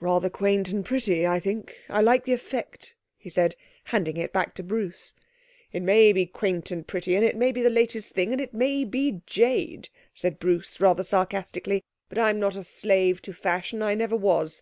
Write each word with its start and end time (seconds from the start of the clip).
'Rather 0.00 0.28
quaint 0.28 0.68
and 0.68 0.84
pretty, 0.84 1.26
I 1.26 1.40
think. 1.40 1.74
I 1.88 2.02
like 2.02 2.24
the 2.24 2.34
effect,' 2.34 2.94
he 3.16 3.30
said, 3.30 3.56
handing 3.84 4.18
it 4.18 4.30
back 4.30 4.54
to 4.56 4.62
Bruce. 4.62 5.14
'It 5.72 5.82
may 5.82 6.12
be 6.12 6.26
quaint 6.26 6.70
and 6.70 6.86
pretty, 6.86 7.16
and 7.16 7.24
it 7.24 7.36
may 7.36 7.52
be 7.52 7.62
the 7.62 7.70
latest 7.70 8.12
thing, 8.12 8.32
and 8.32 8.40
it 8.42 8.52
may 8.52 8.84
be 8.84 9.22
jade,' 9.24 9.88
said 10.12 10.38
Bruce 10.38 10.78
rather 10.78 11.02
sarcastically, 11.02 11.82
'but 12.10 12.18
I'm 12.18 12.38
not 12.38 12.54
a 12.54 12.62
slave 12.62 13.22
to 13.22 13.32
fashion. 13.32 13.80
I 13.80 13.94
never 13.94 14.14
was. 14.14 14.50